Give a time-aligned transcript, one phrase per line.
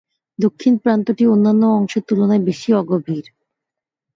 [0.39, 3.25] দক্ষিণ প্রান্তটি অন্যান্য অংশের তুলনায় বেশি অগভীর।